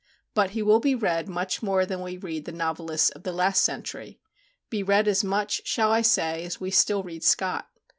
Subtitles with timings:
[0.33, 3.63] But he will be read much more than we read the novelists of the last
[3.63, 4.19] century
[4.71, 7.69] be read as much, shall I say, as we still read Scott.